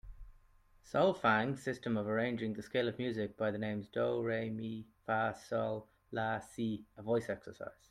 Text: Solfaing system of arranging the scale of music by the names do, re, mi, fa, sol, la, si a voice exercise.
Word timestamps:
Solfaing 0.81 1.57
system 1.57 1.95
of 1.95 2.07
arranging 2.07 2.55
the 2.55 2.63
scale 2.63 2.87
of 2.87 2.97
music 2.97 3.37
by 3.37 3.51
the 3.51 3.59
names 3.59 3.87
do, 3.87 4.23
re, 4.23 4.49
mi, 4.49 4.87
fa, 5.05 5.35
sol, 5.47 5.87
la, 6.11 6.39
si 6.39 6.83
a 6.97 7.03
voice 7.03 7.29
exercise. 7.29 7.77